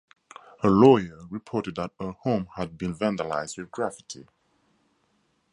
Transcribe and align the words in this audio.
Her 0.63 0.69
lawyer 0.71 1.27
reported 1.29 1.75
that 1.75 1.91
her 1.99 2.13
home 2.23 2.47
had 2.55 2.75
been 2.75 2.91
vandalised 2.95 3.55
with 3.59 3.69
graffiti. 3.69 4.25